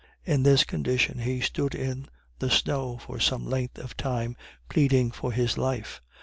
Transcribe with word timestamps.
In 0.25 0.41
this 0.41 0.63
condition 0.63 1.19
he 1.19 1.41
stood 1.41 1.75
in 1.75 2.07
the 2.39 2.49
snow 2.49 2.97
for 2.97 3.19
some 3.19 3.45
length 3.45 3.77
of 3.77 3.95
time 3.95 4.35
pleading 4.67 5.11
for 5.11 5.31
his 5.31 5.59
life. 5.59 6.01